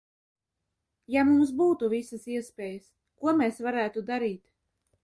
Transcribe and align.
Ja 1.15 1.25
mums 1.27 1.51
būtu 1.61 1.91
visas 1.93 2.27
iespējas, 2.39 2.89
ko 3.23 3.39
mēs 3.45 3.65
varētu 3.69 4.07
darīt? 4.13 4.45